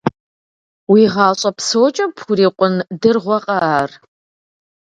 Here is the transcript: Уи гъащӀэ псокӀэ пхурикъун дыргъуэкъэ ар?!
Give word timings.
Уи 0.91 1.03
гъащӀэ 1.13 1.51
псокӀэ 1.57 2.05
пхурикъун 2.15 2.75
дыргъуэкъэ 3.01 3.55
ар?! 3.77 3.89